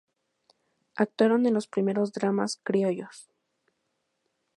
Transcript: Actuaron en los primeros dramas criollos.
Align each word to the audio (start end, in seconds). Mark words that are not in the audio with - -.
Actuaron 0.95 1.45
en 1.45 1.53
los 1.53 1.67
primeros 1.67 2.11
dramas 2.11 2.59
criollos. 2.63 3.29